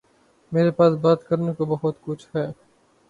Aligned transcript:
میرے 0.51 0.71
پاس 0.71 0.93
بات 1.01 1.23
کرنے 1.27 1.53
کو 1.53 1.65
بہت 1.67 1.95
کچھ 2.03 2.27
ہے 2.35 2.45